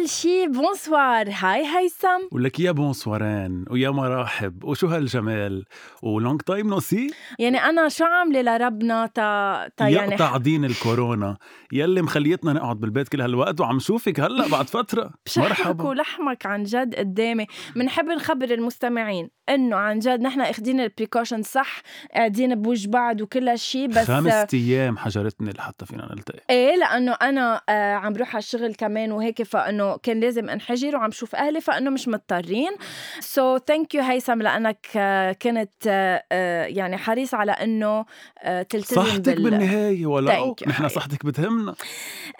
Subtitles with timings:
[0.00, 1.30] أول شي bonsoir.
[1.30, 5.64] هاي هيثم ولك يا بونسوارين ويا مراحب وشو هالجمال؟
[6.02, 10.64] و long time no see؟ يعني أنا شو عاملة لربنا تا, تا يعني يقطع دين
[10.64, 11.36] الكورونا.
[11.72, 15.10] يلي مخليتنا نقعد بالبيت كل هالوقت وعم شوفك هلأ بعد فترة.
[15.36, 15.84] مرحبا.
[15.84, 17.46] ولحمك عن جد قدامي.
[17.76, 21.82] بنحب نخبر المستمعين إنه عن جد نحن اخذين ال precaution صح
[22.14, 26.40] قاعدين بوجه بعض وكل هالشي بس خمس أيام حجرتني لحتى فينا نلتقي.
[26.50, 31.10] إيه لأنه أنا آه عم بروح على الشغل كمان وهيك فإنه كان لازم انحجر وعم
[31.10, 32.72] شوف أهلي فأنه مش مضطرين
[33.20, 38.04] so thank you هيثم لأنك آه كنت آه آه يعني حريص على إنه
[38.68, 39.42] تلتزم صحتك بال...
[39.50, 40.88] بالنهاية ولا نحن.
[40.88, 41.74] صحتك بتهمنا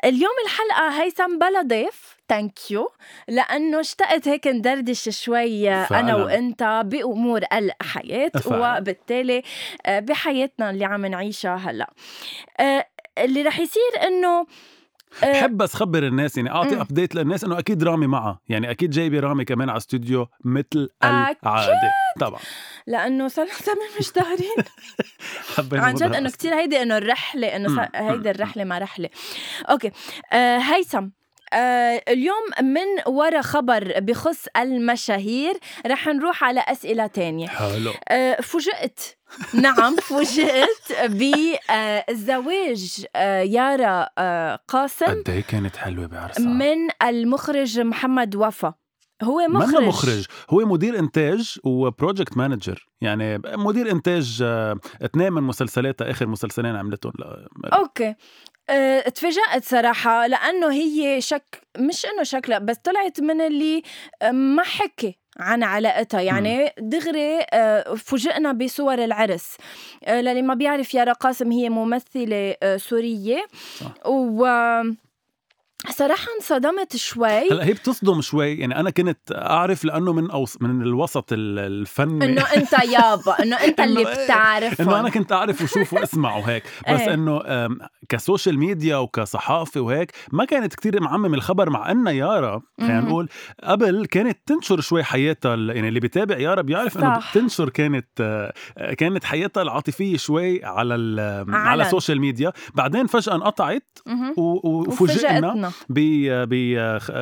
[0.05, 2.91] اليوم الحلقة هيثم بلا ضيف thank you
[3.29, 6.15] لأنه اشتقت هيك ندردش شوي آه، أنا فعلاً.
[6.15, 8.79] وإنت بأمور الحياة فعلاً.
[8.79, 9.43] وبالتالي
[9.89, 11.91] بحياتنا اللي عم نعيشها هلا
[13.19, 14.47] اللي رح يصير إنه
[15.23, 16.81] بحب بس خبر الناس يعني أعطي.
[16.81, 20.89] update للناس إنه أكيد رامي معها يعني أكيد جايبة رامي كمان على استوديو مثل.
[21.05, 21.39] العادة.
[22.21, 22.41] طبعا.
[22.87, 24.65] لأنه صار لنا زمان مش دارين
[25.83, 26.37] عن جد إنه بس.
[26.37, 27.89] كتير هيدي إنه الرحلة إنه.
[27.95, 29.09] هيدي الرحلة ما رحلة.
[29.71, 29.91] أوكي.
[30.33, 31.09] آه هيثم
[31.53, 35.55] آه اليوم من ورا خبر بخص المشاهير
[35.87, 37.47] رح نروح على أسئلة تانية.
[37.49, 37.93] حلو.
[38.09, 39.01] آه فوجئت
[39.55, 40.93] نعم فوجئت
[42.11, 43.07] بزواج
[43.45, 48.75] يارا آه، قاسم قد إيه كانت حلوة بعرسها؟ من المخرج محمد وفا.
[49.23, 49.85] هو مخرج مخرج.
[49.85, 56.27] مخرج هو مدير إنتاج و project manager يعني مدير إنتاج آه، اثنين من مسلسلاتها آخر
[56.27, 57.13] مسلسلين عملتهم.
[57.19, 58.15] لا okay.
[58.71, 63.83] أه، تفاجأت صراحة لأنه هي شك مش إنه شكلها بس طلعت من اللي
[64.33, 65.20] ما حكي.
[65.39, 66.21] عن علاقتها.
[66.21, 69.57] يعني دغري أه، فوجئنا بصور العرس.
[70.05, 73.47] أه، للي ما بيعرف يارا قاسم هي ممثلة أه، سورية.
[73.81, 74.07] صح.
[74.07, 74.47] و
[75.89, 80.83] صراحة انصدمت شوي هلا هي بتصدم شوي يعني أنا كنت أعرف لأنه من أوس من
[80.83, 85.33] الوسط ال- الفني إنه أنت يابا إنه أنت اللي إنه إيه، بتعرف إنه أنا كنت
[85.33, 87.15] أعرف وشوف وأسمع وهيك بس إيه.
[87.15, 92.61] إنه آم، ك social media وكصحافة وهيك ما كانت كتير معمم الخبر مع إن يارا
[92.81, 93.01] خلينا.
[93.01, 93.29] نقول
[93.65, 97.31] قبل كانت تنشر شوي حياتها ال- يعني اللي بيتابع يارا بيعرف صح.
[97.31, 98.53] بتنشر كانت آه،
[98.95, 101.83] كانت حياتها العاطفية شوي على ال- على.
[101.83, 103.99] ال social media بعدين فجأة انقطعت
[104.37, 105.70] وفوجئنا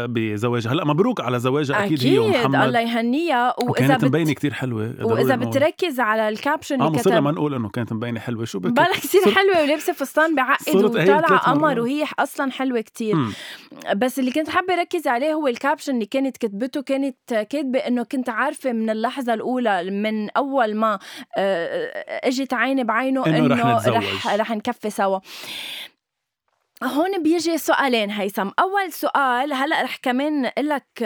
[0.07, 3.55] بزواجها هلأ مبروك على زواجها أكيد, هي أكيد ومحمد الله يهنيها.
[3.59, 4.05] وإذا وكانت بت...
[4.05, 4.95] مبينة كتير حلوة.
[5.01, 5.37] وإذا.
[5.37, 8.45] بتركز على ال caption آه كتب ما نقول إنه كانت مبينة حلوة.
[8.45, 11.81] شو بك بالك كثير صرت- حلوة ولابسة فستان بعقد وطالعة قمر.
[11.81, 13.15] وهي أصلا حلوة كتير.
[13.15, 13.33] مم.
[13.97, 16.83] بس اللي كنت حابة ركز عليه هو ال caption اللي كانت كتبته.
[16.83, 20.99] كانت كاتبة إنه كنت عارفة من اللحظة الأولى من أول ما
[21.39, 23.87] آه، إجت عيني بعينه إنه رح.
[23.89, 25.19] رح رح نكفي سوا.
[26.85, 28.49] هون بيجي سؤالين هيثم.
[28.59, 31.03] أول سؤال هلأ رح كمان لك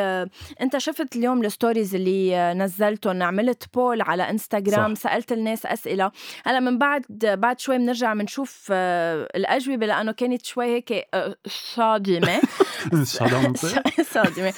[0.60, 5.02] أنت شفت اليوم ال stories اللي نزلتهم؟ عملت poll على انستغرام صح.
[5.02, 6.10] سألت الناس أسئلة.
[6.46, 12.40] هلأ من بعد بعد شوي بنرجع بنشوف آه، الأجوبة لأنه كانت شوي هيك آه، صادمة.
[13.02, 13.56] صدمت
[14.14, 14.52] صادمة.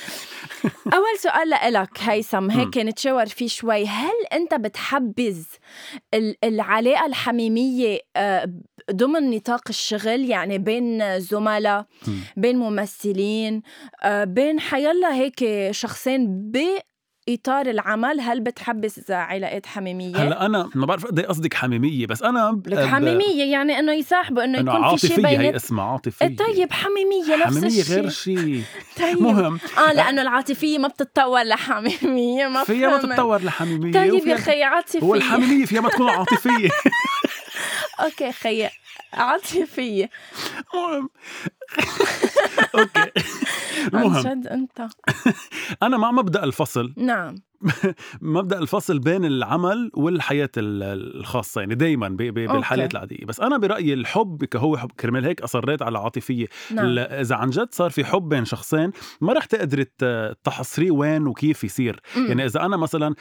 [0.95, 3.87] أول سؤال لإلك هيثم هيك نتشاور فيه شوي.
[3.87, 5.43] هل أنت بتحبذ
[6.15, 8.53] ال- العلاقة الحميمية آه،
[8.93, 11.87] ضمن نطاق الشغل؟ يعني بين زملاء.
[12.37, 13.63] بين ممثلين
[14.03, 16.51] آه، بين حيلا هيك شخصين
[17.29, 22.23] بإطار العمل هل بتحبذ علاقات حميمية؟ هلأ أنا ما بعرف قد إيه قصدك حميمية بس
[22.23, 26.27] أنا لك حميمية يعني إنه يصاحبوا إنه إنه يكون في شيء عاطفيه هي اسمها عاطفية.
[26.27, 28.63] إيه طيب حميمية نفس حميمية الشيء غير شيء
[29.01, 29.23] طيب.
[29.23, 33.15] مهم آه لأنه العاطفية ما بتتطور لحميمية ما فيها ما.
[33.15, 35.01] تتطور لحميمية طيب يا خي عاطفية.
[35.01, 36.69] هو الحميمية فيها ما تكون عاطفية.
[38.05, 38.69] okay خي
[39.13, 40.11] عاطفية.
[40.75, 41.09] المهم
[42.79, 43.01] okay.
[43.93, 44.21] عن المهم.
[44.21, 44.87] جد أنت.
[45.83, 46.95] أنا مع مبدأ الفصل.
[46.97, 47.35] نعم.
[48.23, 52.93] مبدأ الفصل بين العمل والحياة ال- الخاصة يعني دائما بالحالات.
[52.93, 53.25] العادية.
[53.27, 56.99] بس أنا برأيي الحب كهو حب كرمال هيك أصريت على العاطفيه نعم.
[56.99, 58.91] إذا عن جد صار في حب بين شخصين
[59.21, 59.85] ما رح تقدري
[60.45, 62.01] تحصريه وين وكيف يصير.
[62.17, 62.27] مم.
[62.27, 63.15] يعني إذا أنا مثلا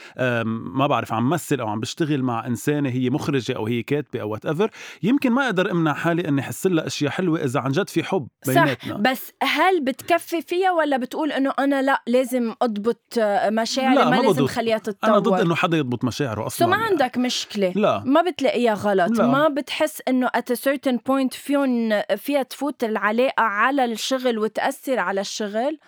[0.45, 4.29] ما بعرف عم بمثل أو عم بشتغل مع إنسانة هي مخرجة أو هي كاتبة أو
[4.29, 4.69] whatever
[5.03, 8.27] يمكن ما أقدر امنع حالي اني احس لها أشياء حلوة إذا عن جد في حب
[8.45, 8.97] صح بيناتنا.
[8.97, 13.01] بس هل بتكفي فيها ولا بتقول إنه أنا لا لازم أضبط
[13.47, 16.71] مشاعري لا ما ما لازم تخليها تتطور؟ أنا ضد إنه حدا يضبط مشاعره أصلا so
[16.71, 16.89] ما يعني.
[16.89, 17.73] عندك مشكلة.
[17.75, 18.03] لا.
[18.05, 19.17] ما بتلاقيها غلط.
[19.17, 19.27] لا.
[19.27, 25.21] ما بتحس إنه at a certain point فيهم فيها تفوت العلاقة على الشغل وتأثر على
[25.21, 25.79] الشغل؟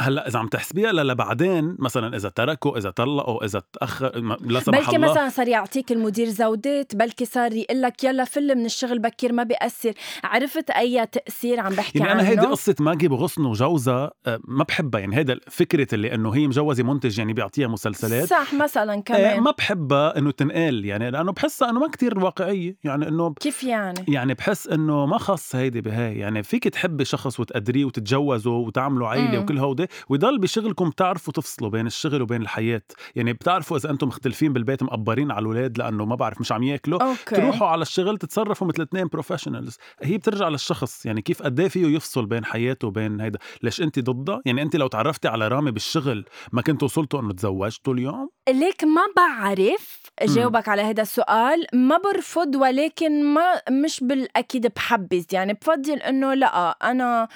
[0.00, 4.96] هلأ إذا عم تحسبيها لبعدين مثلا إذا تركوا إذا طلقوا إذا تأخر لا سمح بلكي
[4.96, 5.10] الله.
[5.10, 9.42] مثلا صار يعطيك المدير زودات بلكي صار يقول لك يلا فل من الشغل بكير ما
[9.42, 9.92] بيأثر.
[10.24, 14.64] عرفت أي تأثير عم بحكي يعني أنا عنه؟ هيدي قصة ماجي بغصن وجوزها آه، ما
[14.64, 15.00] بحبها.
[15.00, 18.28] يعني هيدا فكرة اللي إنه هي مجوزة منتج يعني بيعطيها مسلسلات.
[18.28, 19.40] صح مثلا إيه كمان.
[19.40, 20.84] ما بحبها إنه تنقال.
[20.84, 22.76] يعني لأنه بحسها إنه ما كتير واقعية.
[22.84, 26.18] يعني إنه كيف يعني؟ يعني بحس إنه ما خص هيدي بهاي.
[26.18, 29.38] يعني فيك تحبي شخص وتقدريه وتتجوزوا وتعملوا عيلة.
[29.38, 29.86] وكل هودي.
[30.08, 32.82] ويضل بشغلكم بتعرفوا تفصلوا بين الشغل وبين الحياة.
[33.16, 37.02] يعني بتعرفوا إذا أنتم مختلفين بالبيت مقبرين على الاولاد لأنه ما بعرف مش عم يأكلوا.
[37.02, 37.36] okay.
[37.36, 42.26] تروحوا على الشغل تتصرفوا مثل اثنين professionals هي بترجع للشخص يعني كيف قد فيه يفصل
[42.26, 43.38] بين حياته وبين هيدا.
[43.62, 47.94] ليش انت ضدها؟ يعني انت لو تعرفتي على رامي بالشغل ما كنتوا وصلتوا إنه تزوجتوا
[47.94, 51.66] اليوم؟ ليك ما بعرف جاوبك على هذا السؤال.
[51.72, 57.28] ما برفض ولكن ما مش بالأكيد بحبذ يعني بفضل إنه لا أنا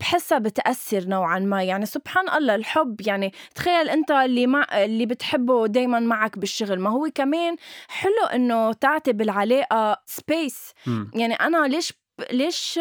[0.00, 1.62] بحسها بتأثر نوعا ما.
[1.62, 6.80] يعني سبحان الله الحب يعني تخيل أنت اللي مع اللي بتحبه دايما معك بالشغل.
[6.80, 7.56] ما هو كمان
[7.88, 10.72] حلو إنه تعطي بالعلاقة space.
[11.14, 11.92] يعني أنا ليش
[12.32, 12.80] ليش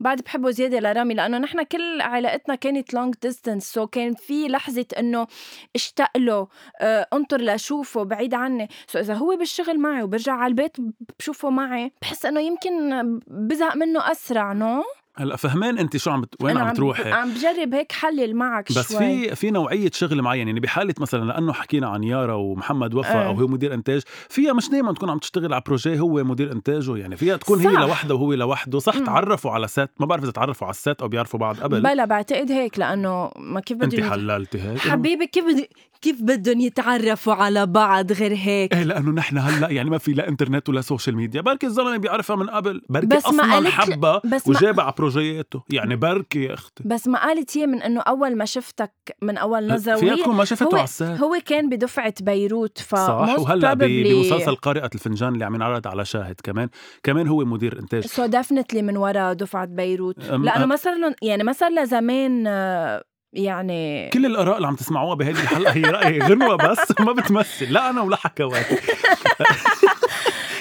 [0.00, 4.86] بعد بحبه زيادة لرامي؟ لأنه نحن كل علاقتنا كانت long distance so كان في لحظة
[4.98, 5.26] إنه
[5.74, 6.48] اشتاق له
[6.80, 8.68] آه، انطر لأشوفه بعيد عني.
[8.86, 10.76] so إذا هو بالشغل معي وبرجع على البيت
[11.18, 14.84] بشوفه معي بحس إنه يمكن بزهق منه أسرع no
[15.18, 16.34] هلا فهمان انت شو عم بت...
[16.42, 18.98] وين عم تروحي عم بجرب هيك حلل معك بس شوي
[19.28, 23.26] في في نوعية شغل معين يعني بحالة مثلا لأنه حكينا عن يارا ومحمد وفا إيه.
[23.26, 26.96] أو هو مدير إنتاج فيها مش دائما تكون عم تشتغل على projet هو مدير إنتاجه
[26.96, 27.80] يعني فيها تكون هي صح.
[27.80, 29.04] لوحده وهو لوحده صح مم.
[29.04, 32.04] تعرفوا على set ما بعرف إذا تعرفوا على ال set أو بيعرفوا بعض قبل بلا
[32.04, 35.66] بعتقد هيك لأنه ما كيف انت بدهم حللتي هيك حبيبي كيف بد-
[36.02, 40.28] كيف بدهم يتعرفوا على بعض غير هيك؟ إيه لأنه نحن هلأ يعني ما في لا
[40.28, 42.82] إنترنت ولا social media بركي الزلمة بيعرفها من قبل.
[42.88, 45.62] بركي بس ما أصلا قالت- حبها بس ما- وجابها على بروجياته.
[45.70, 46.82] يعني بركي يا أختي.
[46.86, 50.44] بس ما قالت هي من إنه أول ما شفتك من أول نظرة فيها تكون ما
[50.44, 55.34] شفته هو- على ال set هو كان بدفعة بيروت ف صح وهلأ بمسلسل قارئة الفنجان
[55.34, 56.68] اللي عم ينعرض على شاهد كمان.
[57.02, 58.06] كمان هو مدير إنتاج.
[58.06, 60.18] سو ديفنتلي من وراء دفعة بيروت.
[60.24, 63.04] لأنه ما صار لهم يعني ما صار لها زمان آه،
[63.36, 67.72] يعني كل الآراء اللي عم تسمعوها بهذه الحلقة هي رأي غنوة بس ما بتمثل.
[67.72, 68.76] لا أنا ولا حكواتي.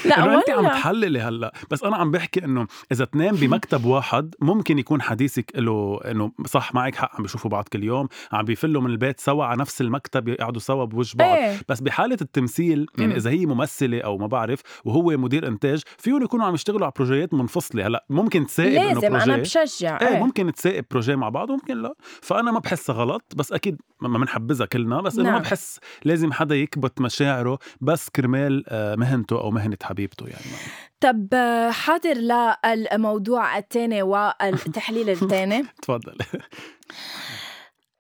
[0.05, 1.53] لا إنه انت عم تحللي هلأ.
[1.71, 6.73] بس أنا عم بحكي إنه إذا اثنين بمكتب واحد ممكن يكون حديثك له إنه صح
[6.73, 10.27] معك حق عم بيشوفوا بعض كل يوم عم بيفلوا من البيت سوا على نفس المكتب
[10.27, 11.37] يقعدوا سوا بوجه بعض.
[11.37, 11.57] إيه.
[11.69, 13.15] بس بحالة التمثيل يعني.
[13.15, 17.33] إذا هي ممثلة أو ما بعرف وهو مدير إنتاج فيهم يكونوا عم يشتغلوا على بروجيات
[17.33, 17.87] منفصلة.
[17.87, 20.01] هلأ ممكن تصاقب إنه لازم أنا projet بشجع.
[20.01, 20.23] إيه إيه.
[20.23, 21.93] ممكن تصاقب projet مع بعض وممكن لا.
[22.21, 25.41] فأنا ما بحسها غلط بس أكيد ما ما بنحبذها كلنا بس إنه ما نعم.
[25.41, 30.55] بحس لازم حدا يكبت مشاعره بس كرمال آه، مهنته أو مهنة حبيبته يعني.
[30.99, 31.27] طب
[31.71, 36.17] حاضر للموضوع الثاني والتحليل الثاني تفضل.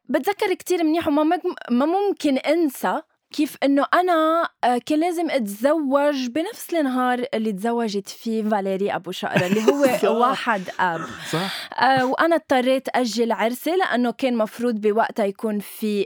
[0.09, 1.39] بتذكر كتير منيح وما
[1.71, 3.01] ما ممكن انسى
[3.35, 9.45] كيف إنه أنا آه، كان لازم أتزوج بنفس النهار اللي تزوجت فيه فاليري أبو شقرة
[9.45, 9.61] اللي.
[10.07, 11.01] هو واحد آب.
[11.31, 11.69] صح.
[11.81, 16.05] آه، وأنا اضطريت أجل عرسي لأنه كان مفروض بوقتها يكون في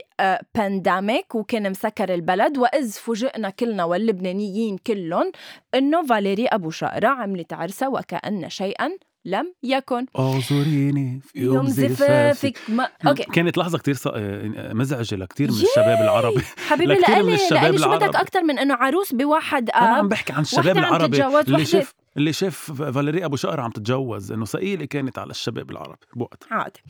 [0.54, 5.32] pandemic وكان مسكر البلد وإذ فوجئنا كلنا واللبنانيين كلهم
[5.74, 8.90] إنه فاليري أبو شقرة عملت عرسها وكأن شيئا.
[9.24, 10.06] لم يكن.
[10.18, 12.58] اعذريني في يوم زفافك.
[12.68, 12.88] ما...
[13.06, 13.22] أوكي.
[13.22, 14.06] كانت لحظة كتير ص...
[14.06, 15.54] آه، مزعجة لكثير من.
[15.54, 16.42] الشباب العربي.
[16.68, 18.16] حبيبي لكتير من الشباب شو بدك.
[18.16, 21.24] أكثر من إنه عروس بواحد أنا عم اب بحكي عن الشباب العربي.
[21.24, 26.06] اللي شاف اللي شاف فاليري أبو شقر عم تتجوز إنه ثقيله كانت على الشباب العربي.
[26.16, 26.80] بوقت عادي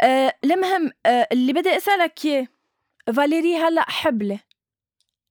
[0.00, 2.46] آه المهم آه اللي بدي أسألك إياه.
[3.16, 4.38] فاليري هلأ حبلة؟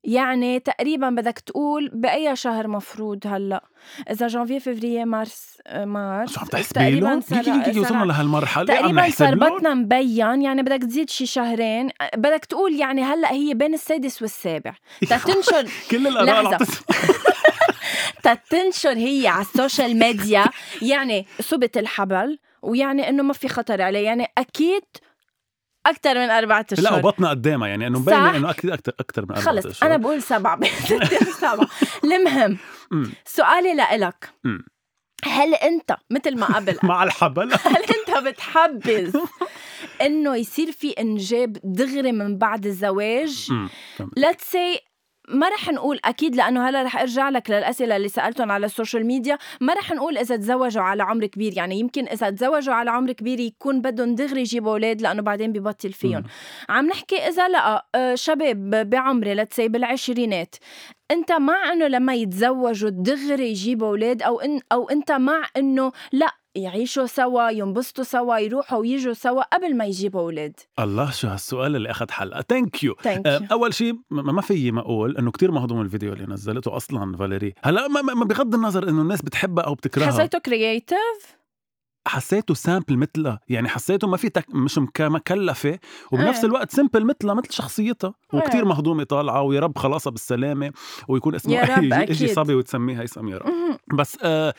[0.05, 3.63] يعني تقريبا بدك تقول بأي شهر مفروض هلأ؟
[4.12, 8.00] إذا جانفي فevrier مارس آه، مارس شو عم تحسبي تقريباً له؟ صار- يجي يجي وصلنا
[8.00, 11.89] صار- لهالمرحله عم تقريبا صار بطنا مبين يعني بدك تزيد شي شهرين.
[12.01, 14.74] آه، بدك تقول يعني هلأ هي بين السادس والسابع.
[15.01, 16.03] تتنشر كل.
[16.57, 16.57] تسمع.
[18.24, 20.45] تتنشر هي على ال social media.
[20.81, 24.00] يعني ثبت الحبل ويعني إنه ما في خطر عليه.
[24.05, 24.83] يعني أكيد
[25.85, 27.99] أكثر من أربعة لا اشهر وبطنها قدامها يعني إنه.
[27.99, 29.89] مبينه إنه أكثر أكثر من أربعة خلص أشهر.
[29.89, 30.59] أنا بقول سبعة
[31.41, 31.67] سبعة
[32.03, 32.57] المهم.
[33.25, 34.29] سؤالي لإلك.
[35.23, 39.17] هل أنت مثل ما قبل مع الحبل هل أنت بتحبذ
[40.01, 44.19] إنه يصير في إنجاب دغري من بعد الزواج أمم، فهمت.
[45.29, 49.05] ما رح نقول أكيد لأنه هلا رح أرجع لك للأسئلة اللي سألتهم على ال social
[49.05, 49.38] media.
[49.62, 53.39] ما رح نقول إذا تزوجوا على عمر كبير يعني يمكن إذا تزوجوا على عمر كبير
[53.39, 56.24] يكون بدهم دغري يجيبوا أولاد لأنه بعدين ببطل فيهم.
[56.70, 60.55] عم نحكي إذا لا آه، شباب بعمري let's say بالعشرينات
[61.12, 66.32] أنت مع إنه لما يتزوجوا دغري يجيبوا أولاد أو إن أو أنت مع إنه لا
[66.55, 70.59] يعيشوا سوا ينبسطوا سوا يروحوا ويجوا سوا قبل ما يجيبوا أولاد.
[70.79, 72.41] الله شو هالسؤال اللي أخذ حلقة.
[72.41, 76.25] thank you thank you أول شيء ما في ما أقول إنه كتير مهضوم الفيديو اللي
[76.25, 77.53] نزلته أصلا فاليري.
[77.63, 81.35] هلأ ما, ما بغض النظر إنه الناس بتحبها أو بتكرهها حسيته creative
[82.07, 84.55] حسيته simple مثلها يعني حسيته ما في تك...
[84.55, 85.79] مش مكلفة
[86.12, 86.45] وبنفس إيه.
[86.45, 88.67] الوقت simple مثلها مثل شخصيتها وكتير إيه.
[88.67, 90.71] مهضومة طالعة ويا رب خلاصها بالسلامة
[91.07, 92.31] ويكون اسمه يا رب يجي, يجي أكيد.
[92.35, 93.45] صبي وتسميه هيثم يا رب.
[93.93, 94.53] بس آه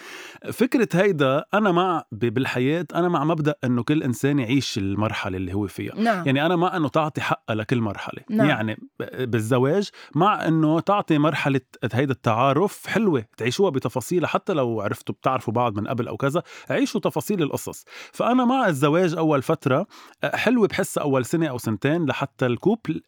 [0.52, 5.66] فكرة هيدا أنا مع بالحياة أنا مع مبدأ إنه كل إنسان يعيش المرحلة اللي هو
[5.66, 8.48] فيها نعم يعني أنا مع إنه تعطي حقها لكل مرحلة نعم.
[8.48, 8.78] يعني
[9.18, 11.60] بالزواج مع إنه تعطي مرحلة
[11.92, 17.00] هيدا التعارف حلوة تعيشوها بتفاصيلها حتى لو عرفتوا بتعرفوا بعض من قبل أو كذا عيشوا
[17.00, 19.86] تفاصيل القصص فأنا مع الزواج أول فترة
[20.24, 23.02] حلوة بحسها أول سنة أو سنتين لحتى الكوبل.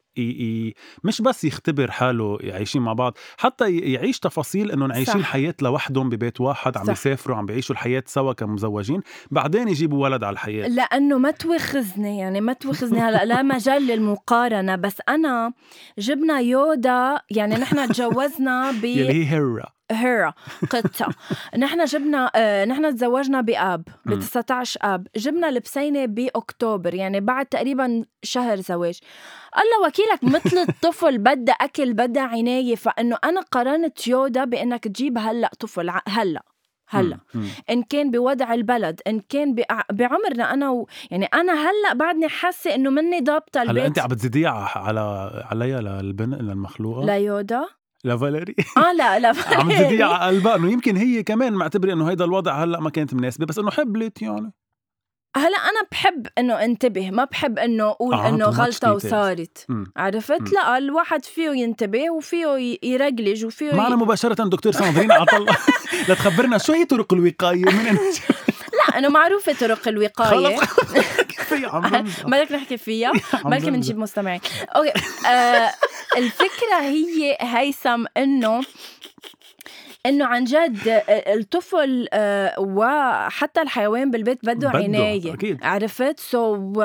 [1.04, 5.30] مش بس يختبر حاله عايشين مع بعض حتى يعيش تفاصيل إنهم عايشين صح.
[5.32, 6.92] حياة لوحدهم ببيت واحد عم صح.
[6.92, 12.40] يسافروا عم بيعيشوا الحياة سوا كمزوجين بعدين يجيبوا ولد على الحياة لأنه ما توخزني يعني
[12.40, 15.52] ما توخزني هلأ لا مجال للمقارنة بس أنا
[15.98, 20.32] جبنا يودا يعني نحن تجوزنا ب يلي هي هيرا هيرا
[20.70, 21.08] قطة
[21.58, 24.18] نحن جبنا آه نحن تزوجنا بآب ب مم.
[24.20, 25.06] 19 آب.
[25.16, 28.98] جبنا البسينة بأكتوبر يعني بعد تقريبا شهر زواج.
[29.56, 35.50] الله وكيلك مثل الطفل بدها أكل بدها عناية فإنه أنا قارنت يودا بإنك تجيب هلأ
[35.60, 36.42] طفل هلأ
[36.90, 37.18] هلأ.
[37.70, 40.86] إن كان بوضع البلد إن كان بع- بعمرنا أنا و...
[41.10, 43.84] يعني أنا هلأ بعدني حاسة إنه مني ضابطة هلأ البيت.
[43.84, 45.00] انت عم بتزيديها على
[45.50, 47.64] عليها للبنت للمخلوقة؟ ليودا.
[48.04, 49.28] لفاليري آه لا لا
[49.58, 53.46] عم على قلبها انه يمكن هي كمان معتبرة إنه هيدا الوضع هلأ ما كانت مناسبة
[53.46, 54.52] بس إنه حبلت يعني
[55.36, 58.92] هلأ أنا بحب إنه انتبه ما بحب إنه أقول آه، إنه غلطة.
[58.92, 59.66] وصارت.
[59.68, 59.92] مم.
[59.96, 60.46] عرفت؟ مم.
[60.52, 63.98] لا الواحد فيه ينتبه وفيه يرجلج وفيه معنا ي...
[63.98, 65.56] مباشرة دكتور ساندرين عطلة
[66.08, 67.98] لتخبرنا شو هي طرق الوقاية من
[68.88, 69.88] لا انه معروفة طرق
[71.80, 72.26] بمزح.
[72.26, 73.12] بدك نحكي فيها
[73.44, 73.70] بلكي.
[73.70, 74.40] بنجيب مستمعين.
[74.76, 74.92] okay.
[75.26, 75.72] آه
[76.16, 78.60] الفكرة هي هيثم إنه
[80.06, 85.58] إنه عن جد آه، الطفل آه، وحتى الحيوان بالبيت بده عناية أكيد.
[85.62, 86.78] عرفت؟ so,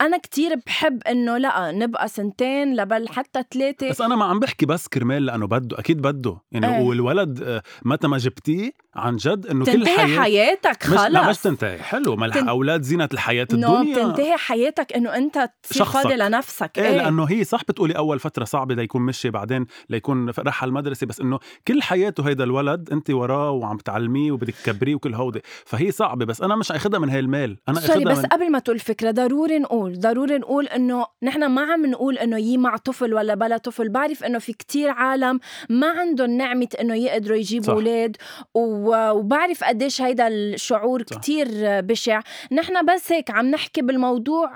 [0.00, 4.66] أنا كتير بحب إنه لا نبقى سنتين لبل حتى ثلاثة بس أنا ما عم بحكي
[4.66, 6.36] بس كرمال لأنه بده أكيد بده.
[6.52, 6.82] يعني إيه.
[6.82, 11.26] والولد آه، متى ما جبتيه عن جد إنه كل تنتهي حياة حياتك مش لا مش
[11.26, 11.78] خلص تنتهي.
[11.78, 13.94] حلو ما تن- الأولاد زينة الحياة نو الدنيا.
[14.06, 15.84] بتنتهي حياتك إنه أنت تصير.
[15.84, 16.70] فاضي لنفسك.
[16.78, 21.06] إيه لأنه هي صح بتقولي أول فترة صعبة ليكون مشي بعدين ليكون راح على المدرسة
[21.06, 21.38] بس إنه
[21.68, 26.42] كل حياته هيدا الولد انت وراه وعم تعلميه وبدك تكبريه وكل هودي فهي صعبة بس
[26.42, 29.58] أنا مش اخذها من هاي المال أنا سوري بس من قبل ما تقول فكرة ضروري
[29.58, 33.88] نقول ضروري نقول إنه نحن ما عم نقول إنه يي مع طفل ولا بلا طفل
[33.88, 37.74] بعرف إنه في كتير عالم ما عندهم نعمة إنه يقدروا يجيبوا.
[37.74, 38.16] أولاد
[38.54, 41.16] و- وبعرف قديش هيدا الشعور صح.
[41.16, 41.46] كتير
[41.80, 42.20] بشع
[42.52, 44.50] نحن بس هيك عم نحكي بالموضوع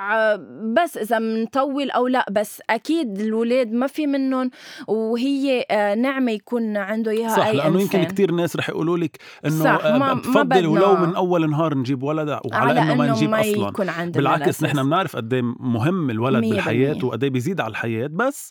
[0.82, 4.50] بس إذا منطول أو لا بس أكيد الولاد ما في منهم
[4.88, 8.98] وهي آه، نعمة يكون عنده إياها صح أي لأنه انسان يمكن كتير ناس رح يقولوا
[8.98, 10.66] لك إنه آه، بفضل.
[10.66, 13.68] ولو من أول نهار نجيب ولد وعلى على انه ما نجيب ما أصلا.
[13.68, 14.62] يكون عندنا بالعكس.
[14.62, 17.04] نحن بنعرف قد مهم الولد بالحياة.
[17.04, 18.06] وقد بيزيد على الحياة.
[18.12, 18.50] بس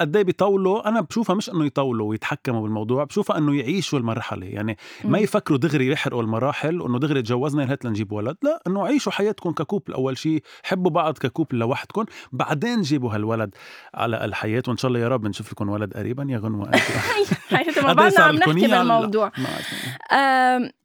[0.00, 4.46] قد إيه بيطولوا أنا بشوفها مش إنه يطولوا ويتحكموا بالموضوع بشوفها إنه يعيشوا المرحلة.
[4.46, 5.18] يعني ما.
[5.18, 8.36] يفكروا دغري يحرقوا المراحل وإنه دغري تجوزنا هات لنجيب ولد.
[8.42, 9.92] لا إنه عيشوا حياتكم ك couple.
[9.92, 13.54] أول شيء حبوا بعض ك couple لوحدكم بعدين جيبوا هالولد
[13.94, 14.62] على الحياة.
[14.68, 16.70] وإن شاء الله يا رب نشوف لكم ولد قريبا يا غنوة.
[17.50, 19.32] حياتي ما إيه بعدنا عم نحكي بالموضوع.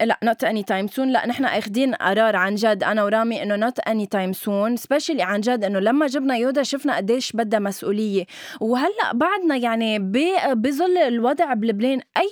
[0.02, 3.80] لا not any time soon لا نحن أخذين قرار عن جد أنا ورامي إنه not
[3.80, 8.26] any time soon specially عن جد إنه لما جبنا يودا شفنا قديش بدها مسؤولية.
[8.62, 10.00] وهلأ بعدنا يعني
[10.54, 12.30] بظل الوضع بلبنان أي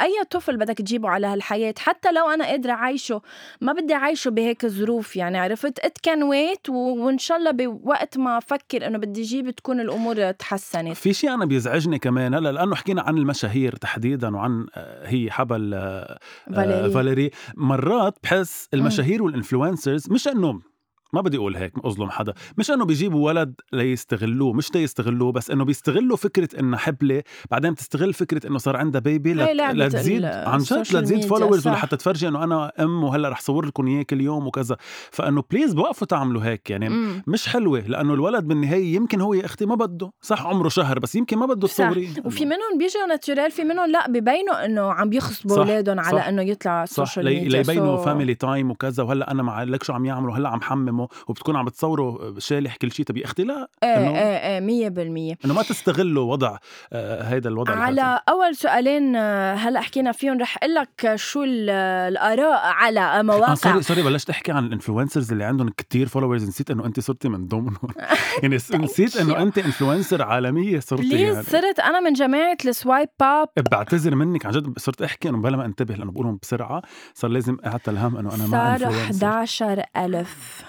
[0.00, 3.22] أي طفل بدك تجيبه على هالحياة حتى لو أنا قادرة أعيشه
[3.60, 8.38] ما بدي أعيشه بهيك ظروف يعني عرفت؟ it can wait وإن شاء الله بوقت ما
[8.38, 10.96] أفكر إنه بدي أجيب تكون الأمور تحسنت.
[10.96, 15.74] في شيء أنا بيزعجني كمان هلأ لأنه حكينا عن المشاهير تحديدا وعن آه، هي حبل
[15.74, 16.18] آه، آه،
[16.54, 16.90] فاليري.
[16.90, 17.30] فاليري.
[17.56, 20.71] مرات بحس المشاهير وال influencers مش انه
[21.12, 25.64] ما بدي أقول هيك أظلم حدا مش إنه بيجيبوا ولد ليستغلوه مش ليستغلوه بس إنه
[25.64, 30.58] بيستغلوا فكرة إنه حبلة بعدين بتستغل فكرة إنه صار عندها baby هاي لعبة لتزيد عن
[30.58, 31.68] جد لتزيد followers.
[31.68, 34.76] ولحتى تفرجي إنه أنا أم وهلأ رح صور لكم إياه كل يوم وكذا
[35.10, 37.22] فإنه please بوقفوا تعملوا هيك يعني مم.
[37.26, 41.14] مش حلوة لأنه الولد بالنهاية يمكن هو يا أختي ما بده صح عمره شهر بس
[41.14, 41.74] يمكن ما بده صح.
[41.74, 46.20] تصوريه وفي منهم بيجوا natural في منهم لا ببينوا إنه عم يخصبوا صح، أولادهم على.
[46.28, 50.48] إنه يطلع صح ليبينوا فاميلي تايم وكذا وهلأ أنا مع لك شو عم يعملوا هلأ
[50.48, 50.60] عم
[51.06, 55.34] حممه وبتكون عم بتصوروا شالح كل شيء أختي لا إيه إنه- إيه إيه مية بالمية.
[55.44, 56.56] إنه ما تستغلوا وضع
[56.92, 57.74] آه هيدا الوضع.
[57.74, 63.22] على أول سؤالين آه، هلأ حكينا فيهم رح أقول لك شو ال- الآراء على آه
[63.22, 67.00] مواقع sorry sorry بلشت أحكي عن ال influencers اللي عندهم كتير followers نسيت إنه انت
[67.00, 67.78] صرتي من ضمنهم.
[68.42, 71.42] يعني س- نسيت إنه انت influencer عالمية صرتي please يعني.
[71.42, 75.56] صرت أنا من جماعة ال swipe up بعتذر منك عن جد صرت أحكي إنه بلا
[75.56, 76.82] ما انتبه لأنه بقولهم بسرعة
[77.14, 80.64] صار لازم أعطي الهم إنه أنا ما صار influencer 11 ألف.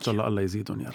[0.00, 0.94] إن شاء الله الله يزيدهم يا رب.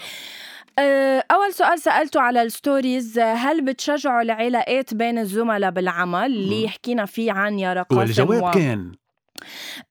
[0.78, 6.68] أه، أول سؤال سألته على ال stories هل بتشجعوا العلاقات بين الزملاء بالعمل؟ اللي.
[6.68, 8.50] حكينا فيه عن يارا قاسم والجواب و...
[8.50, 8.92] كان.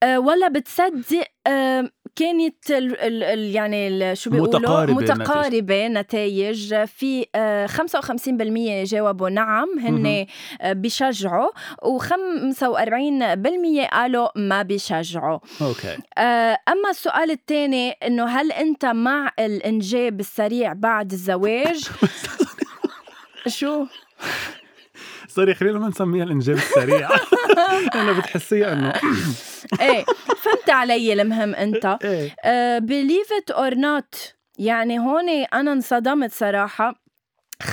[0.04, 6.84] أه، ولا بتصدق أه، كانت ال ال ال يعني ال شو بيقولوا؟ متقاربة متقاربة نتائج.
[6.86, 10.26] في أه، 55% جاوبوا نعم هن.
[10.62, 11.50] أه، بيشجعوا
[11.84, 15.40] و45% قالوا ما بيشجعوا.
[15.62, 15.98] okay.
[16.18, 21.90] آه، أما السؤال الثاني إنه هل أنت مع الإنجاب السريع بعد الزواج؟
[23.48, 23.86] شو؟
[25.36, 27.10] سوري خلينا ما نسميها الإنجاب السريع.
[28.02, 28.94] أنا بتحسيها إنه.
[29.82, 30.06] إيه
[30.38, 31.98] فهمت علي المهم أنت.
[32.04, 32.30] إيه.
[32.30, 37.05] uh, believe it or not يعني هون أنا انصدمت صراحة.
[37.64, 37.68] 85%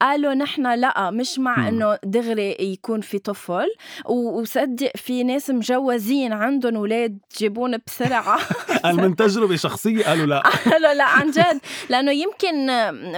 [0.00, 1.68] قالوا نحن لا مش مع.
[1.68, 3.66] إنه دغري يكون في طفل.
[4.06, 8.38] وصدق في ناس مجوزين عندهم أولاد جيبون بسرعة.
[8.84, 10.42] قال من تجربة شخصية قالوا لا.
[10.82, 11.60] لا لا عن جد.
[11.90, 12.66] لأنه يمكن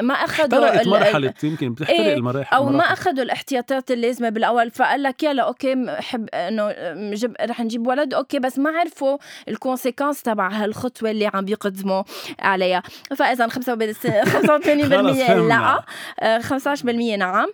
[0.00, 2.82] ما أخذوا ال- مرحلة يمكن بتحترق إيه، المراحل أو ما.
[2.84, 4.70] أخذوا الاحتياطات اللازمة بالأول.
[4.70, 6.72] فقال لك يلا okay حب إنه
[7.14, 8.14] جب رح نجيب ولد.
[8.14, 12.02] okay بس ما عرفوا ال conséquences تبع هالخطوة اللي عم يقدموا
[12.40, 12.82] عليها.
[13.16, 14.37] فاذا 85%
[15.02, 15.48] خلص فهمنا.
[15.48, 15.84] لا
[16.20, 17.48] آه، 15% نعم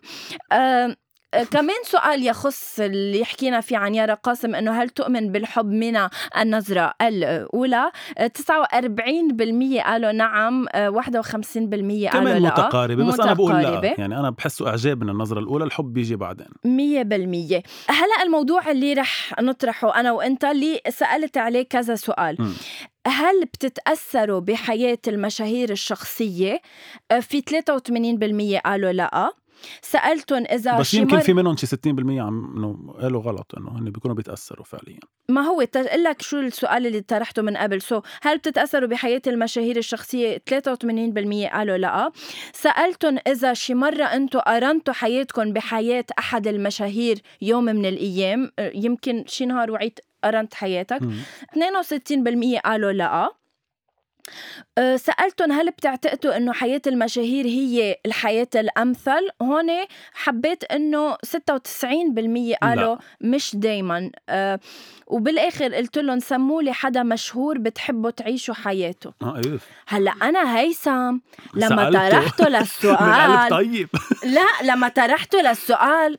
[0.52, 0.96] آه، آه،
[1.42, 6.94] كمان سؤال يخص اللي حكينا فيه عن يارا قاسم إنه هل تؤمن بالحب من النظرة
[7.02, 12.48] الأولى؟ آه، 49% قالوا نعم آه، 51% قالوا كمان لا.
[12.48, 13.94] متقاربة بس أنا بقول لا.
[13.98, 16.46] يعني أنا بحسه إعجاب من النظرة الأولى الحب بيجي بعدين.
[16.64, 17.62] مية بالمية.
[17.88, 22.36] هلأ الموضوع اللي رح نطرحه أنا وأنت اللي سألت عليه كذا سؤال.
[22.38, 22.52] مم.
[23.06, 26.60] هل بتتأثروا بحياة المشاهير الشخصية؟
[27.20, 29.30] في 83% قالوا لا.
[29.82, 33.84] سألتهم إذا بس يمكن مر- في منهم شي 60% عم إنه قالوا غلط إنه هن
[33.90, 34.98] بيكونوا بيتأثروا فعليا.
[35.28, 37.82] ما هو تقول لك شو السؤال اللي طرحته من قبل.
[37.82, 42.10] سو هل بتتأثروا بحياة المشاهير الشخصية؟ 83% قالوا لا.
[42.52, 49.24] سألتهم إذا شي مرة أنتوا قارنتوا حياتكم بحياة أحد المشاهير يوم من الأيام أه، يمكن
[49.26, 51.02] شي نهار وعيت قارنت حياتك.
[51.02, 51.16] مم.
[51.52, 53.30] 62% قالوا لا.
[54.96, 59.70] سألتهم هل بتعتقدوا إنه حياة المشاهير هي الحياة الأمثل؟ هون
[60.14, 61.16] حبيت إنه 96%
[62.62, 64.10] قالوا مش دايما.
[64.28, 64.60] أه
[65.06, 69.58] وبالآخر قلت لهم سموا لي حدا مشهور بتحبوا تعيشوا حياته آه إيه
[69.88, 71.18] هلأ أنا هيثم.
[71.54, 71.90] لما.
[71.90, 73.88] طرحته للسؤال طيب.
[74.24, 76.18] لا لما طرحته للسؤال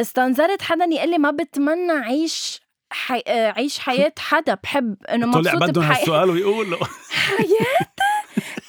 [0.00, 2.61] استنظرت حدا يقول لي ما بتمنى عيش
[2.92, 3.22] حي...
[3.26, 4.96] آه، عيش حياة حدا بحب.
[5.04, 6.78] انه طلع مبسوط بدهم بحياتي هالسؤال ويقولوا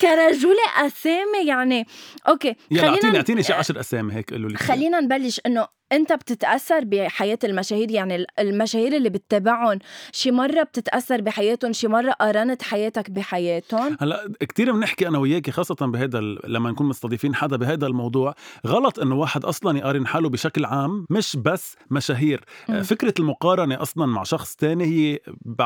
[0.01, 1.87] كرجولة أسامي يعني.
[2.27, 6.13] أوكي يلا اعطيني خلينا أعطيني شي 10 أسامي هيك قولوا لي خلينا نبلش إنه أنت
[6.13, 9.79] بتتأثر بحياة المشاهير يعني المشاهير اللي بتتابعهم
[10.11, 15.75] شي مرة بتتأثر بحياتهم شي مرة قارنت حياتك بحياتهم هلا كثير بنحكي أنا وياكي خاصة
[15.81, 18.35] بهذا ال- لما نكون مستضيفين حدا بهذا الموضوع
[18.67, 22.83] غلط إنه واحد أصلا يقارن حاله بشكل عام مش بس مشاهير مم.
[22.83, 25.19] فكرة المقارنة أصلا مع شخص تاني هي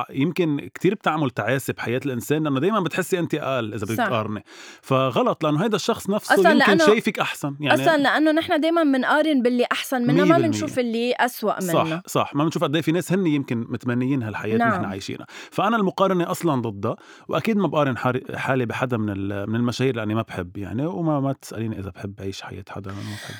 [0.09, 3.95] يمكن كثير بتعمل تعاسة بحياة الإنسان لأنه دائما بتحسي أنت أقل إذا بدك.
[3.97, 4.43] تقارني
[4.81, 8.83] فغلط لأنه هذا الشخص نفسه أصلاً يمكن لأنه- شايفك أحسن يعني أصلا لأنه نحن دايما
[8.83, 10.37] بنقارن باللي أحسن منا ما.
[10.37, 14.23] بنشوف اللي أسوأ صح منه صح ما بنشوف قد إيه في ناس هن يمكن متمنيين
[14.23, 14.69] هالحياة نعم.
[14.69, 16.95] نحن عايشينها فأنا المقارنة أصلا ضدها
[17.27, 21.79] وأكيد ما بقارن حالي- بحدا من من المشاهير لأني ما بحب يعني وما ما تسأليني
[21.79, 23.35] إذا بحب أعيش حياة حدا ما بحب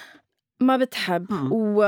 [0.60, 1.50] ما بتحب مم.
[1.52, 1.84] و...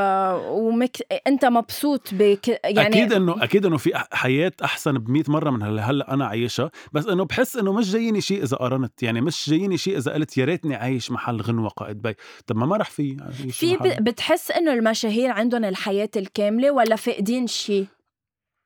[0.49, 0.97] ومك...
[1.27, 5.63] أنت مبسوط بك يعني أكيد إنه أكيد إنه في حياة أحسن ب 100 مرة من
[5.63, 9.49] اللي هلا أنا عايشها بس إنه بحس إنه مش جاييني شيء إذا قارنت يعني مش
[9.49, 12.15] جاييني شيء إذا قلت يا ريتني عايش محل غنوة قائد بي
[12.47, 13.17] طب ما ما رح في
[13.51, 13.77] في.
[13.77, 14.03] ب...
[14.03, 17.85] بتحس إنه المشاهير عندهم الحياة الكاملة ولا فاقدين شيء؟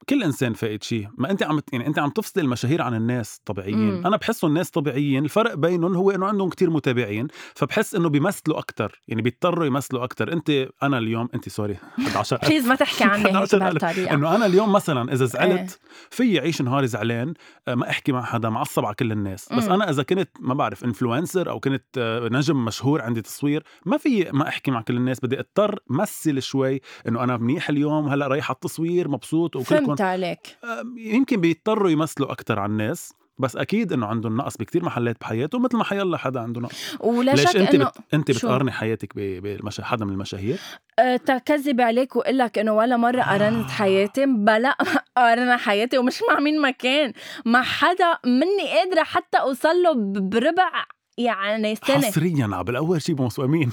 [0.10, 1.08] كل إنسان فاقد شيء.
[1.18, 4.08] ما أنت عم يعني أنت عم تفصل المشاهير عن الناس الطبيعيين مم.
[4.08, 7.28] أنا بحسهم الناس طبيعيين الفرق بينهم هو إنه عندهم كتير متابعين.
[7.56, 12.68] فبحس إنه بيمثلوا أكثر يعني بيضطروا يمثلوا أكثر أنت أنا اليوم أنت sorry 11 please
[12.68, 13.60] ما تحكي عني هيك 11,000.
[13.60, 14.14] بهالطريقة.
[14.14, 15.30] إنه أنا اليوم مثلا إذا إيه.
[15.30, 17.34] زعلت في اعيش نهاري زعلان
[17.68, 19.54] آه، ما أحكي مع حدا معصب على كل الناس.
[19.54, 19.72] بس مم.
[19.72, 24.30] أنا إذا كنت ما بعرف influencer أو كنت آه، نجم مشهور عندي تصوير ما في
[24.34, 25.20] ما أحكي مع كل الناس.
[25.20, 30.02] بدي أضطر مثل شوي إنه أنا منيح اليوم هلأ رايح على التصوير مبسوط وكلكم فهمت
[30.12, 30.58] عليك.
[30.64, 35.60] آه، يمكن بيضطروا يمثلوا أكثر على الناس بس أكيد إنه عندهم نقص بكتير محلات بحياته
[35.60, 36.98] مثل ما حيلا حدا عنده نقص.
[37.00, 37.98] ولا ليش شك أنت إنه بت...
[38.14, 39.20] أنت؟ بتقارني حياتك ب...
[39.42, 39.82] بالمش...
[39.82, 40.60] حدا من المشاهير؟
[41.00, 44.78] أه، تكذب عليك وأقول لك إنه ولا مرة قارنت حياتي بلا
[45.18, 47.14] قارنا حياتي ومش مع مين ما كان
[47.46, 50.72] مع حدا مني قادرة حتى أوصل له بربع
[51.18, 52.02] يعني سنة.
[52.02, 53.72] حصريا على بالاول شيء بمسؤمين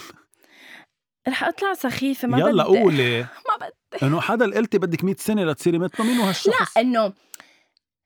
[1.29, 3.21] رح أطلع سخيفة ما يلا بدي قولي.
[3.49, 7.13] ما بدي إنه حدا قلتي بدك 100 سنة لتصيري مثله مين هو هالشخص؟ لا انه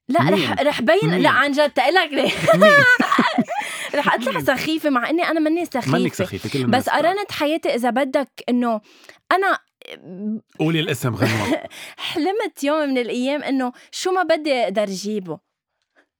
[0.09, 2.31] لا؟ رح رح بين؟ لا عن جد تقلك ليه؟
[3.94, 7.90] رح أطلع سخيفة مع إني أنا مني منك سخيفه سخيفة كل بس قرنت حياتي إذا
[7.90, 8.81] بدك إنه
[9.33, 9.59] أنا
[10.59, 11.62] قولي الاسم غنوة
[11.97, 15.38] حلمت يوم من الأيام إنه شو ما بدي أقدر جيبه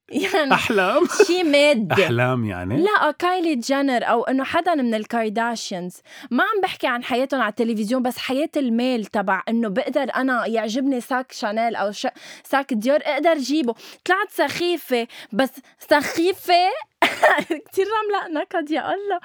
[0.09, 5.97] يعني أحلام؟ شي مادي أحلام يعني؟ لا كايلي جينر أو إنه حدا من الكارداشيانز.
[6.31, 10.47] ما عم بحكي عن حياتهم على التلفزيون بس حياة ال mail تبع إنه بقدر أنا
[10.47, 12.07] يعجبني sac شانيل أو ش...
[12.45, 13.75] sac ديور أقدر جيبه.
[14.05, 15.51] طلعت سخيفة بس
[15.91, 16.71] سخيفة
[17.73, 19.21] كثير عم نكد يا الله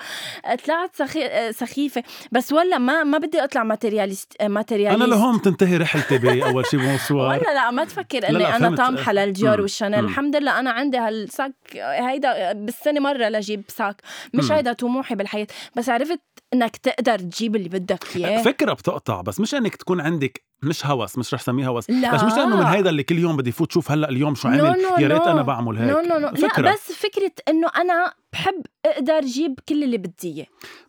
[0.65, 1.53] طلعت سخي...
[1.53, 6.79] سخيفة بس ولا ما ما بدي أطلع matérialiste matérialiste أنا لهون تنتهي رحلتي باول شيء
[6.79, 8.75] bonsoir ولا لا ما تفكر إني أنا.
[8.75, 9.61] طامحة للديور.
[9.61, 10.05] والشانيل.
[10.05, 14.01] الحمد لله أنا عندي هال sac هيدا بالسنة مرة لجيب sac
[14.33, 14.51] مش.
[14.51, 16.21] هيدا طموحي بالحياة بس عرفت
[16.53, 21.17] إنك تقدر تجيب اللي بدك إياه فكرة بتقطع بس مش إنك تكون عندك مش هوس
[21.17, 21.89] مش رح سميه هوس.
[21.89, 22.13] لا.
[22.15, 24.51] بس مش لأنه من هيدا اللي كل يوم بدي فوت شوف هلأ اليوم شو No,
[24.51, 24.85] عمل.
[24.85, 25.27] no, يا ريت no.
[25.27, 25.89] أنا بعمل هيك.
[25.91, 26.61] no no no فكرة.
[26.61, 30.45] لا بس فكرة إنه أنا بحب أقدر جيب كل اللي بدي إياه.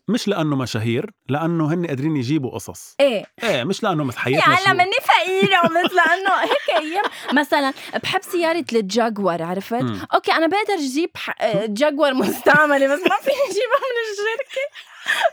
[0.08, 2.96] مش لأنه مشاهير لأنه هن قادرين يجيبوا قصص.
[3.00, 3.24] إيه.
[3.42, 4.62] إيه مش لأنه مثل حياتنا يا شو.
[4.64, 7.04] هلا مني فقيرة مثل انه هيك أيام.
[7.32, 10.00] مثلا بحب سيارة الجاكور عرفت؟ مم.
[10.14, 11.10] okay أنا بقدر أجيب.
[11.40, 14.66] آه، جاكور مستعملة بس ما فيني اجيبها من الشركة.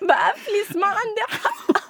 [0.02, 1.87] بقفلس ما عندي حق.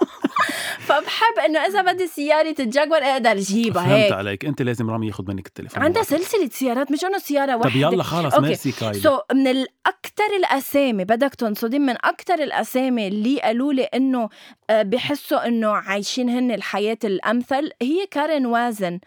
[0.80, 5.24] فبحب إنه إذا بدي سيارة الجاكور أقدر أجيبها فهمت هيك عليك أنت لازم رامي ياخذ
[5.28, 6.04] منك التليفون عندها.
[6.04, 8.48] سلسلة سيارات مش إنه سيارة طب واحدة يلا خلص okay.
[8.48, 14.30] merci كايلي so, من الاكثر الأسامي بدك تنصدم من أكثر الأسامي اللي قالوا لي إنه
[14.70, 19.00] آه، بحسوا إنه عايشين هن الحياة الأمثل هي كارين وازن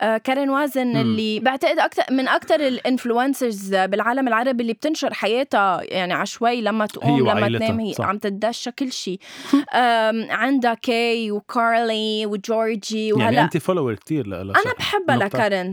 [0.00, 0.96] آه، كارين وازن.
[0.96, 6.86] اللي بعتقد أكثر من أكثر ال influencers بالعالم العربي اللي بتنشر حياتها يعني عشوائي لما
[6.86, 8.04] تقوم لما تنام هي صح.
[8.04, 9.18] عم تدشى كل شيء
[10.30, 15.16] عندها كي وكارلي وجورجي وهلا يعني انت follower كثير لها أنا بحبها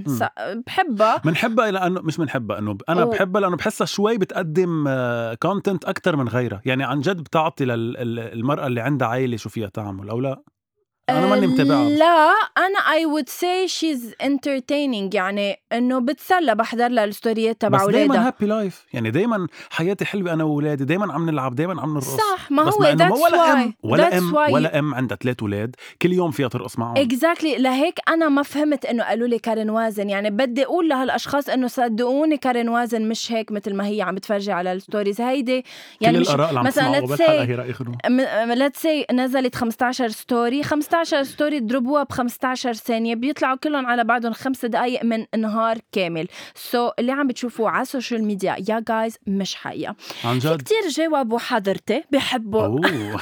[0.08, 0.16] مم.
[0.16, 0.24] س-
[0.68, 3.06] بحبها بنحبها لأنه مش بنحبها إنه أنا.
[3.06, 4.90] بحبها لأنه بحسها شوي بتقدم
[5.42, 10.10] content أكثر من غيرها يعني عن جد بتعطي للمراه اللي عندها عائله شو فيها تعمل
[10.10, 10.42] أو لا
[11.10, 11.90] أنا ماني متابعها.
[11.90, 17.92] لا أنا I would say she's entertaining يعني إنه بتسلى بحضر لها الستوريات تبع بس
[17.92, 18.28] دايما أولادها.
[18.28, 22.18] happy life يعني دايما حياتي حلوة أنا وأولادي دايما عم نلعب دايما عم نرقص.
[22.18, 24.54] صح ما هو that's ولا أم ولا أم why.
[24.54, 25.76] ولا أم عندها ثلاث أولاد.
[26.02, 26.98] كل يوم فيها ترقص معهم.
[26.98, 31.68] exactly لهيك أنا ما فهمت إنه قالوا لي كارين وازن يعني بدي أقول لهالأشخاص إنه
[31.68, 35.22] صدقوني كارين وازن مش هيك مثل ما هي عم بتفرجي على ال stories.
[35.22, 35.66] هيدي
[36.02, 41.58] يعني كل مش الآراء اللي عم مثلاً خنو let's see نزلت 15 story 15 story
[41.58, 43.16] اضربوها ب 15 ثانية.
[43.16, 46.28] بيطلعوا كلهم على بعضهم خمس دقائق من نهار كامل.
[46.56, 49.96] so, اللي عم بتشوفوه على ال social media يا guys مش حقيقة.
[50.26, 52.80] عن جد؟ كتير جاوبوا حضرتي بحبوا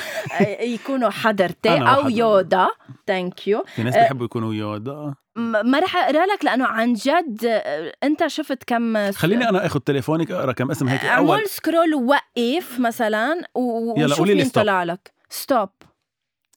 [0.76, 2.10] يكونوا حضرتي أو.
[2.10, 2.68] يودا.
[3.08, 5.14] thank you في ناس أه، بيحبوا يكونوا يودا.
[5.36, 10.32] ما رح أقرأ لك لأنه عن جد آه، أنت شفت كم خليني أنا آخذ تليفونك
[10.32, 11.30] أقرأ كم اسم هيك أول.
[11.38, 14.50] اعمل scroll ووقف مثلا و- يلا وشوف قولي لي.
[14.50, 15.12] طلع لك.
[15.30, 15.70] ستوب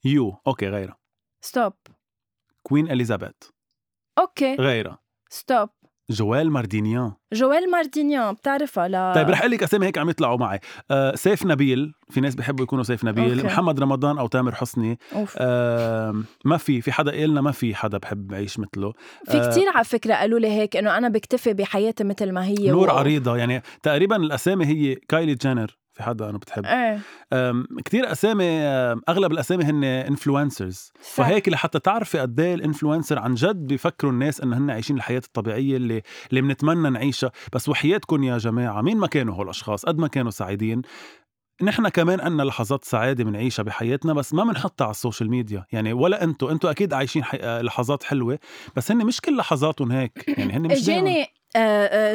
[0.05, 0.96] يو أوكي غيرها
[1.46, 1.72] ستوب
[2.62, 3.30] كوين اليزابيث
[4.18, 4.98] أوكي غيرها
[5.30, 5.68] ستوب
[6.11, 9.12] جوال ماردينيان جويل ماردينيان بتعرفها لا.
[9.14, 10.61] طيب رح أقول لك أسامي هيك عم يطلعوا معي.
[10.90, 13.32] آه سيف نبيل في ناس بيحبوا يكونوا سيف نبيل.
[13.37, 13.46] okay.
[13.46, 14.98] محمد رمضان أو تامر حسني.
[15.14, 15.35] أوف.
[15.38, 18.92] آه ما في في حدا قالنا ما في حدا بحب اعيش مثله.
[19.24, 22.70] في آه، كتير على فكرة قالوا لي هيك إنه أنا بكتفي بحياتي مثل ما هي
[22.70, 25.78] نور و- عريضة يعني تقريبا الأسامي هي كايلي جينر.
[25.96, 26.66] في حدا أنا بتحب.
[26.66, 27.00] إيه.
[27.32, 28.61] أم، كتير أسامي
[29.09, 30.92] أغلب الأسامي هن influencers.
[31.00, 35.22] فهيك لحتى تعرفي قد إيه ال influencer عن جد بيفكروا الناس إنه هن عايشين الحياة
[35.26, 37.32] الطبيعية اللي اللي بنتمنى نعيشها.
[37.52, 40.82] بس وحياتكم يا جماعة مين ما كانوا هول الاشخاص قد ما كانوا سعيدين.
[41.62, 45.64] نحن كمان عنا لحظات سعادة بنعيشها بحياتنا بس ما بنحطها على ال social media.
[45.72, 47.38] يعني ولا أنتم أنتم أكيد عايشين حي...
[47.62, 48.38] لحظات حلوة
[48.76, 50.24] بس هن مش كل لحظاتهم هيك.
[50.38, 51.26] يعني هن مش إجاني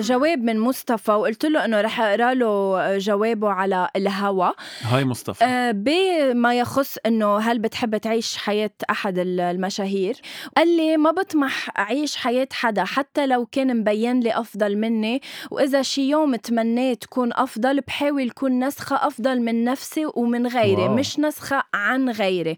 [0.01, 2.45] جواب من مصطفى وقلت له إنه رح أقرأ له
[2.79, 4.51] آه، جوابه على الهوا.
[4.81, 5.43] هاي مصطفى.
[5.45, 10.15] آه، بما يخص إنه هل بتحب تعيش حياة أحد ال- المشاهير؟
[10.57, 15.81] قال لي ما بطمح أعيش حياة حدا حتى لو كان مبين لي أفضل مني وإذا
[15.81, 20.95] شي يوم تمنيت كون أفضل بحاول كون نسخة أفضل من نفسي ومن غيري واو.
[20.95, 22.57] مش نسخة عن غيري.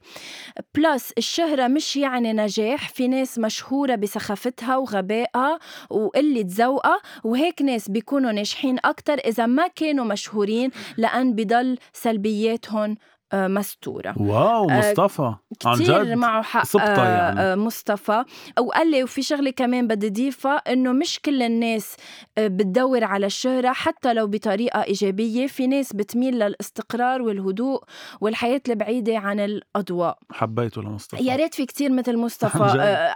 [0.75, 5.59] plus الشهرة مش يعني نجاح في ناس مشهورة بسخافتها وغبائها
[5.89, 12.97] وقلة ذوقها وهيك ناس بيكونوا ناجحين أكتر إذا ما كانوا مشهورين لأن بضل سلبياتهم
[13.33, 14.15] آه، مستورة.
[14.19, 15.33] wow آه، مصطفى
[15.65, 16.07] عن جد.
[16.07, 17.55] معه حق آه، يعني.
[17.61, 18.23] مصطفى.
[18.59, 21.95] وقال لي وفي شغلة كمان بدي ضيفها إنه مش كل الناس
[22.39, 27.83] بتدور على الشهرة حتى لو بطريقة إيجابية في ناس بتميل للاستقرار والهدوء
[28.21, 30.17] والحياة البعيدة عن الأضواء.
[30.31, 31.23] حبيته لمصطفى.
[31.23, 32.63] يا ريت في كتير مثل مصطفى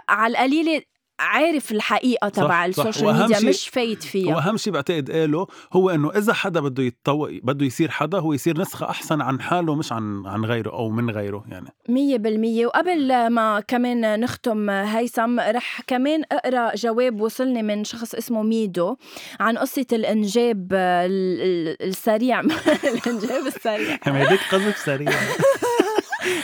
[0.08, 0.82] على القليلة
[1.20, 2.66] عارف الحقيقة تبع.
[2.66, 4.36] ال social media مش فايت فيها.
[4.36, 7.28] وأهم شيء بعتقد قاله هو إنه إذا حدا بده يتطو...
[7.42, 11.10] بده يصير حدا هو يصير نسخة أحسن عن حاله مش عن عن غيره أو من
[11.10, 11.68] غيره يعني.
[11.88, 12.66] مية بالمية.
[12.66, 18.96] وقبل ما كمان نختم هيثم رح كمان أقرأ جواب وصلني من شخص اسمه ميدو
[19.40, 22.40] عن قصة الإنجاب ال- ال- السريع.
[22.84, 23.98] الإنجاب السريع.
[24.02, 25.10] هديك قذف سريع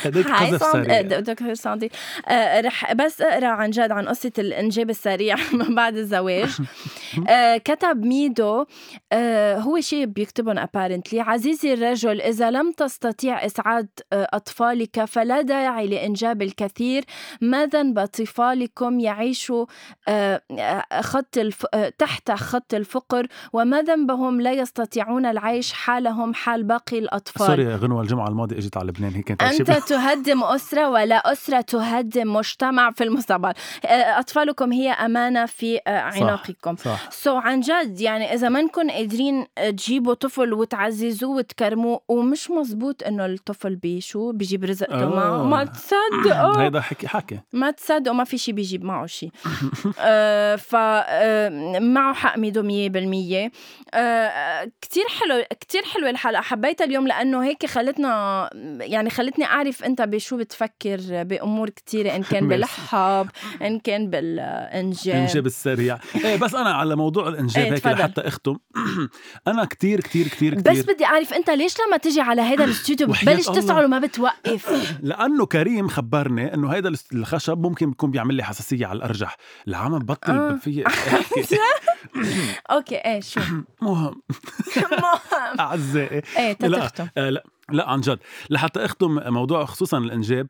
[0.06, 1.90] هديك سريع دكتور ساندي
[2.28, 6.48] آه، رح بس اقرا عن جد عن قصة الإنجاب السريع من بعد الزواج.
[7.28, 8.64] آه، كتب ميدو
[9.12, 15.86] آه، هو شيء بيكتبهم ابارنتلي عزيزي الرجل إذا لم تستطيع إسعاد آه، أطفالك فلا داعي
[15.86, 17.04] لإنجاب الكثير.
[17.40, 19.66] ما ذنب طفالكم يعيشوا
[20.08, 21.66] آه، آه، خط الف...
[21.74, 23.26] آه، تحت خط الفقر.
[23.52, 27.46] وما ذنبهم؟ لا يستطيعون العيش حالهم حال باقي الأطفال.
[27.46, 32.32] sorry غنوة الجمعة الماضية إجت على لبنان هي كانت شبه تهدم أسرة ولا أسرة تهدم
[32.32, 33.52] مجتمع في المستقبل.
[33.84, 36.76] آه، أطفالكم هي أمانة في آه، عناقكم.
[36.76, 37.10] صح.
[37.10, 43.26] so, عن جد يعني إذا ما نكون قادرين تجيبوا طفل وتعززوه وتكرموه ومش مزبوط إنه
[43.26, 45.14] الطفل بيشو بيجيب رزقته آه.
[45.14, 46.56] معه ما تصدقوا.
[46.62, 47.40] هيدا حكي حكي.
[47.52, 49.30] ما تصدقوا ما في شي بيجيب معه شي.
[49.98, 53.52] آه ف آه، معه حق ميدو مية بالمية.
[53.94, 56.42] آه كتير حلو كتير حلوة الحلقة.
[56.42, 59.44] حبيتها اليوم لأنه هيك خلتنا يعني خلتني
[59.84, 62.48] أنت بشو بتفكر بأمور كتيرة إن كان.
[62.54, 63.28] بالحب
[63.62, 65.14] إن كان بالإنجاب.
[65.14, 65.98] الانجاب السريع.
[66.24, 67.86] إيه بس أنا على موضوع الإنجاب إيه، هيك.
[67.86, 68.56] لحتى أختم.
[69.48, 73.46] أنا كتير كتير كتير بس بدي أعرف أنت ليش لما تجي على هيدا الاستوديو بتبلش.
[73.46, 78.96] تسعر وما بتوقف؟ لأنه كريم خبرني إنه هيدا الخشب ممكن يكون بيعمل لي حساسية على
[78.96, 79.36] الأرجح.
[79.68, 80.56] العام بطل آه.
[80.56, 81.44] في احكي
[82.70, 83.40] أوكي إيه شو؟
[83.82, 84.22] مهم.
[85.60, 86.22] أعزائي.
[86.38, 87.44] إيه لا تتختم آه لا.
[87.70, 88.18] لا عن جد.
[88.50, 90.46] لحتى أختم موضوع خصوصا الإنجاب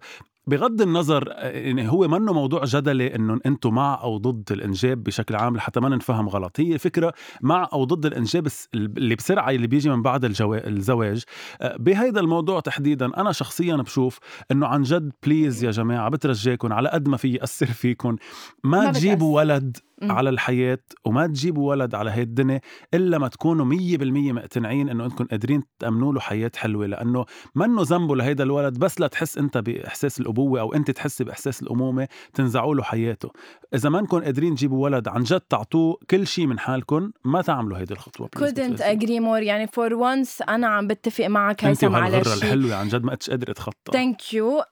[0.46, 5.57] بغض النظر يعني هو منه موضوع جدلي إنه أنتم مع أو ضد الإنجاب بشكل عام
[5.57, 6.61] لحتى ما نفهم غلط.
[6.61, 10.68] هي فكرة مع أو ضد الإنجاب اللي بسرعة اللي بيجي من بعد الجوا...
[10.68, 11.22] الزواج.
[11.61, 14.18] آه، بهيدا الموضوع تحديدا أنا شخصيا بشوف
[14.50, 18.16] إنه عن جد بليز يا جماعة بترجاكم على قد ما في يأثر فيكم
[18.64, 20.12] ما, ما تجيبوا ولد مم.
[20.12, 22.61] على الحياة وما تجيبوا ولد على هي الدنيا
[22.95, 27.83] إلا ما تكونوا مية بالمية مقتنعين إنه إنكم قادرين تأمنوا له حياة حلوة لأنه منه
[27.83, 32.75] ذنبه لهيدا الولد بس لا تحس أنت بإحساس الأبوة أو أنت تحسي بإحساس الأمومة تنزعوا
[32.75, 33.31] له حياته.
[33.75, 37.79] إذا ما إنكم قادرين تجيبوا ولد عن جد تعطوه كل شيء من حالكم ما تعملوا
[37.79, 39.43] هيدي الخطوة please couldn't agree more.
[39.43, 42.35] يعني for once أنا عم بتفق معك هيثم على شيء.
[42.35, 43.93] الحلوة عن جد ما قدرتش قادر أتخطى.
[43.92, 44.62] thank you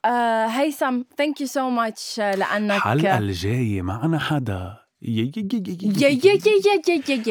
[0.47, 4.82] هيثم thank you so much لأنك الحلقة الجاية معنا حدا.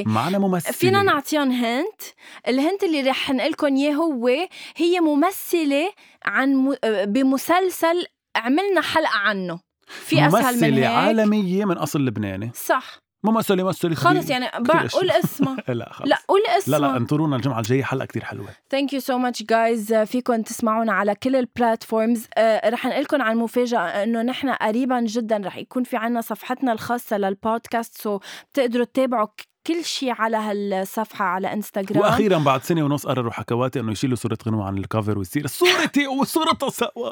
[0.06, 0.72] معنا ممثلة.
[0.72, 2.02] فينا نعطيهم hint
[2.48, 4.28] ال hint اللي رح نقلكم إياه هو
[4.76, 5.92] هي ممثلة
[6.24, 6.74] عن م...
[7.04, 8.06] بمسلسل
[8.36, 9.60] عملنا حلقة عنه.
[9.86, 10.72] في أسهل من هيك.
[10.72, 12.50] ممثلة عالمية من أصل لبناني.
[12.54, 12.98] صح.
[13.24, 14.46] ممثله ممثله خلص يعني.
[14.92, 16.08] قول اسمها لا خلص.
[16.08, 18.48] لا قول لا اسمها لا انطرونا الجمعة الجاية حلقة كتير حلوة.
[18.70, 22.28] thank you so much guys فيكم تسمعونا على كل ال platforms uh,
[22.66, 28.02] رح نقلكم عن مفاجاه إنه نحن قريبا جدا رح يكون في عنا صفحتنا الخاصة للبودكاست
[28.02, 29.26] so بتقدروا تتابعوا
[29.66, 34.38] كل شيء على هالصفحة على انستغرام وأخيرا بعد سنة ونص قرروا حكواتي إنه يشيلوا صورة
[34.46, 37.10] غنوة عن ال cover ويصير صورتي وصورتها سوا.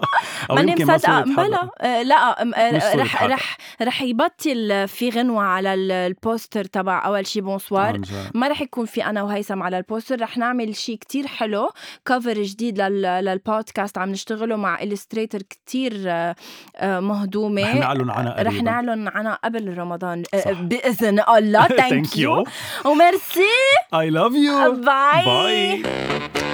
[0.51, 1.21] أو ماني حدا.
[1.25, 1.69] بلا.
[1.81, 3.23] آه، لا آه، رح.
[3.23, 8.01] رح رح يبطل في غنوة على ال- ال poster تبع أول شي bonsoir.
[8.35, 11.71] ما رح يكون في أنا وهيثم على ال poster رح نعمل شيء كتير حلو.
[12.07, 13.03] cover جديد لل...
[13.03, 16.35] للبودكاست عم نشتغله مع illustrator كتير آه،
[17.01, 17.63] مهضومة.
[17.63, 20.23] رح نعلن عنها رح نعلن عنها قبل رمضان.
[20.61, 21.67] بإذن الله.
[21.81, 22.40] thank you
[22.85, 23.49] Og merci.
[23.93, 24.55] I love you.
[24.85, 25.25] Bye.
[25.25, 26.50] Bye.